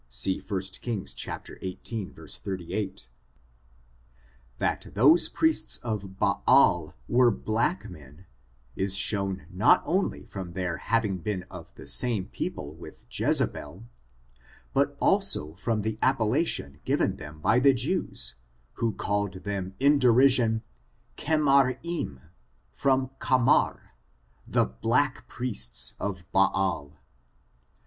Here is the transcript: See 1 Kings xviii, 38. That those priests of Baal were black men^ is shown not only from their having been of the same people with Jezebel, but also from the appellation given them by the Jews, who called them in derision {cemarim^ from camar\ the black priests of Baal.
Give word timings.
See 0.09 0.39
1 0.39 0.61
Kings 0.81 1.11
xviii, 1.15 1.79
38. 2.15 3.07
That 4.57 4.87
those 4.95 5.29
priests 5.29 5.77
of 5.77 6.17
Baal 6.17 6.95
were 7.07 7.29
black 7.29 7.83
men^ 7.83 8.25
is 8.75 8.95
shown 8.95 9.45
not 9.51 9.83
only 9.85 10.25
from 10.25 10.53
their 10.53 10.77
having 10.77 11.19
been 11.19 11.43
of 11.51 11.75
the 11.75 11.85
same 11.85 12.25
people 12.29 12.73
with 12.73 13.05
Jezebel, 13.11 13.83
but 14.73 14.97
also 14.99 15.53
from 15.53 15.83
the 15.83 15.99
appellation 16.01 16.79
given 16.83 17.17
them 17.17 17.39
by 17.39 17.59
the 17.59 17.71
Jews, 17.75 18.33
who 18.77 18.93
called 18.93 19.43
them 19.43 19.75
in 19.77 19.99
derision 19.99 20.63
{cemarim^ 21.15 22.23
from 22.71 23.11
camar\ 23.19 23.91
the 24.47 24.65
black 24.65 25.27
priests 25.27 25.93
of 25.99 26.25
Baal. 26.31 26.97